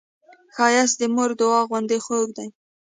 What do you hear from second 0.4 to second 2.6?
ښایست د مور د دعا غوندې خوږ دی